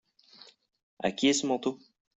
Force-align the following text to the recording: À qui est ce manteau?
À 1.03 1.11
qui 1.11 1.27
est 1.27 1.33
ce 1.33 1.45
manteau? 1.45 1.77